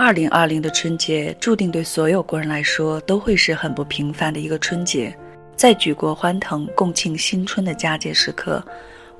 [0.00, 5.12] 二零二零的春节注定对所有国人来说都会是很不平凡的一个春节。
[5.56, 8.64] 在举国欢腾、共庆新春的佳节时刻，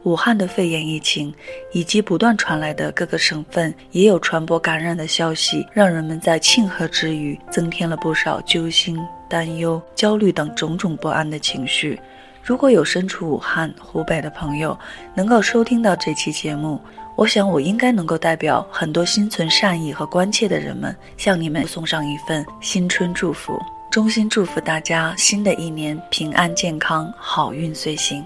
[0.04, 1.34] 武汉的肺炎疫情
[1.72, 8.96] 以及不断传来的各个省份也有传播感染的消息，让人们在庆贺之余增添了不少揪心、
[9.28, 11.98] 担忧、焦虑等种种不安的情绪。
[12.40, 14.78] 如果有身处武汉、湖北的朋友
[15.12, 16.80] 能够收听到这期节目，
[17.18, 23.60] 我想，我应该能够代表很多心存善意和关切的人们，向你们送上一份新春祝福，
[23.90, 28.24] 衷心祝福大家新的一年平安健康，好运随行。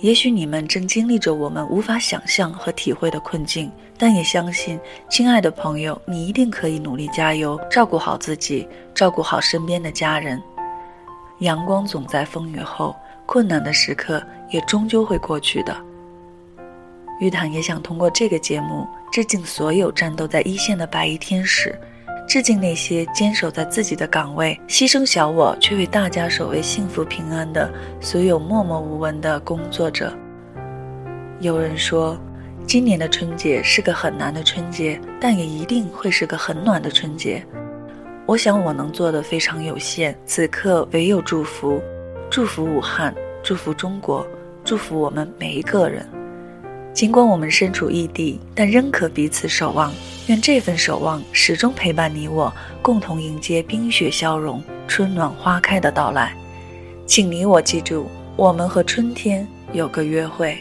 [0.00, 10.38] 也许你们正经历着我们无法想象和体会的困境，但也相信，亲爱的朋友，你一定可以努力加油，照顾好自己，照顾好身边的家人。
[11.38, 15.74] 阳光总在风雨后，困难的时刻也终究会过去的。
[17.20, 21.74] 玉堂也想通过这个节目致敬所有战斗在一线的白衣天使，
[22.28, 27.68] 致敬那些坚守在自己的岗位、牺牲小我却为大家守卫幸福平安的
[28.00, 30.12] 所有默默无闻的工作者。
[31.40, 32.16] 有人说，
[32.66, 37.44] 今年的春节是个很难的春节，但也一定会是个很暖的春节。
[38.26, 41.82] 我想我能做的非常有限，此刻唯有祝福，
[42.30, 44.26] 祝福武汉，祝福中国，
[44.62, 46.06] 祝福我们每一个人。
[46.98, 49.94] 尽管我们身处异地，但仍可彼此守望。
[50.26, 56.34] 愿这份守望始终陪伴你我，共同迎接冰雪消融、春暖花开的到来。
[57.06, 60.58] 请你我记住，我们和春天有个约会。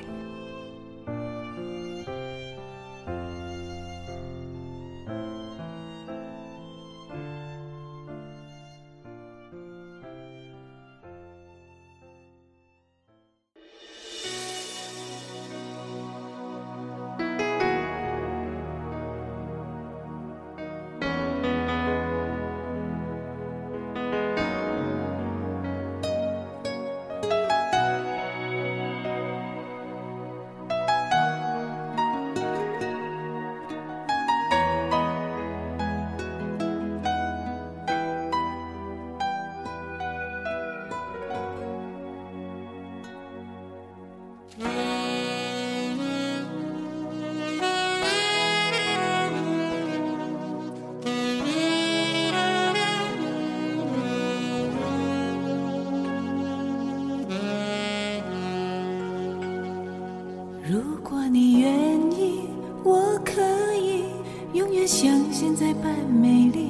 [65.60, 65.92] 在般
[66.22, 66.70] 美丽，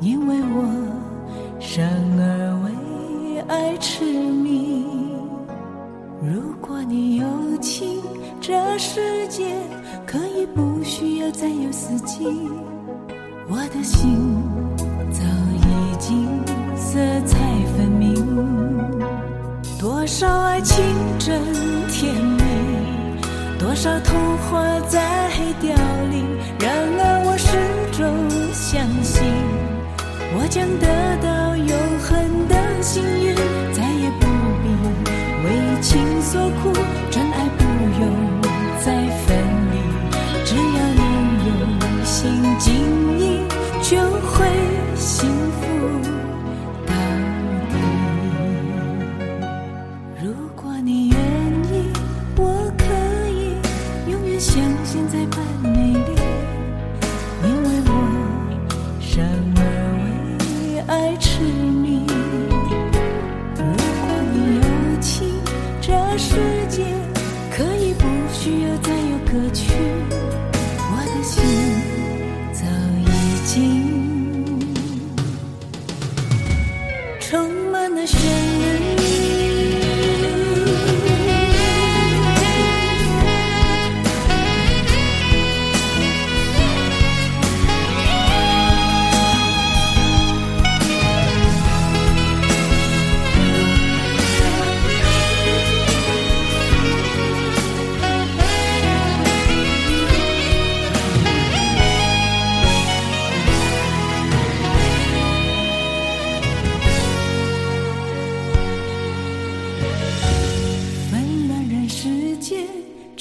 [0.00, 1.86] 因为我生
[2.18, 4.84] 而为爱痴迷。
[6.20, 7.24] 如果你有
[7.60, 8.02] 情，
[8.40, 9.54] 这世界
[10.04, 12.26] 可以不需要再有四季，
[13.48, 14.18] 我的心
[15.12, 15.22] 早
[15.54, 16.26] 已经
[16.76, 17.38] 色彩
[17.76, 18.16] 分明，
[19.78, 20.84] 多少爱情
[21.20, 21.79] 真。
[23.60, 25.68] 多少童话在凋
[26.10, 26.24] 零，
[26.58, 27.58] 然而我始
[27.92, 28.00] 终
[28.54, 29.22] 相信，
[30.32, 30.88] 我将得
[31.20, 31.68] 到永
[32.00, 33.36] 恒的幸运，
[33.74, 34.24] 再也不
[34.62, 34.64] 必
[35.44, 35.46] 为
[35.82, 36.72] 情所苦，
[60.90, 62.04] 爱痴迷。
[63.54, 65.40] 如果你有情，
[65.80, 66.34] 这世
[66.68, 66.82] 界
[67.48, 69.70] 可以不需要再有歌曲，
[70.90, 71.44] 我的心
[72.52, 72.64] 早
[72.98, 73.06] 已
[73.46, 73.89] 经。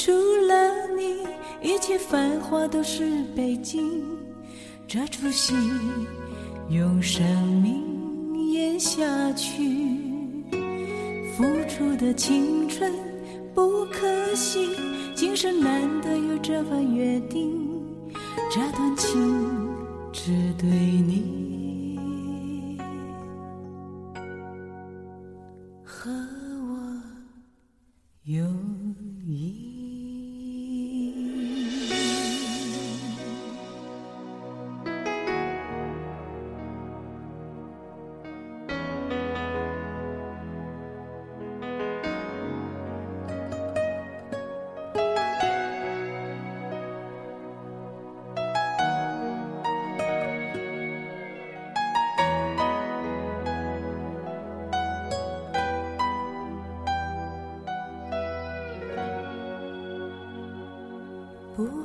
[0.09, 0.15] 除
[0.47, 1.19] 了你
[1.61, 4.03] 一切繁华都是背景。
[4.87, 5.53] 这出戏
[6.71, 7.23] 用生
[7.61, 9.99] 命演下去，
[11.37, 12.91] 付出的青春
[13.53, 14.71] 不可惜，
[15.13, 17.69] 今生难得有这份约定，
[18.49, 19.69] 这段情
[20.11, 22.79] 只对你
[25.83, 26.09] 和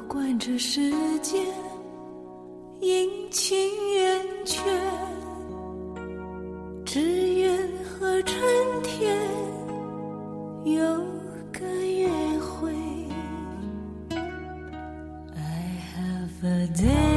[0.08, 0.90] 管这世
[1.20, 1.38] 界
[2.80, 3.56] 阴晴
[3.94, 4.60] 圆缺，
[6.84, 7.00] 只
[7.34, 8.36] 愿和春
[8.82, 9.18] 天
[10.64, 10.82] 有
[11.52, 12.08] 个约
[12.38, 12.72] 会。
[15.34, 17.13] I have a day.